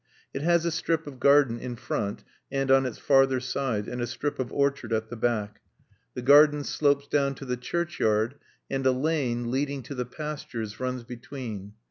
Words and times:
It 0.33 0.41
has 0.41 0.65
a 0.65 0.71
strip 0.71 1.05
of 1.05 1.19
garden 1.19 1.59
in 1.59 1.75
front 1.75 2.23
and 2.51 2.71
on 2.71 2.87
its 2.87 2.97
farther 2.97 3.39
side 3.39 3.87
and 3.87 4.01
a 4.01 4.07
strip 4.07 4.39
of 4.39 4.51
orchard 4.51 4.91
at 4.91 5.09
the 5.11 5.15
back. 5.15 5.61
The 6.15 6.23
garden 6.23 6.63
slopes 6.63 7.05
down 7.07 7.35
to 7.35 7.45
the 7.45 7.55
churchyard, 7.55 8.33
and 8.67 8.83
a 8.87 8.91
lane, 8.93 9.51
leading 9.51 9.83
to 9.83 9.93
the 9.93 10.05
pastures, 10.07 10.79
runs 10.79 11.03
between. 11.03 11.73